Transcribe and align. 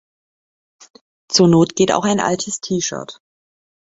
Zur 1.31 1.47
Not 1.47 1.75
geht 1.75 1.91
auch 1.91 2.05
ein 2.05 2.19
altes 2.19 2.59
T-shirt. 2.59 3.21